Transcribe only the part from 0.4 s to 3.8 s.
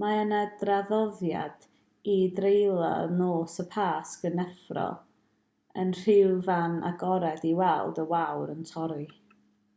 draddoddiad i dreulio nos y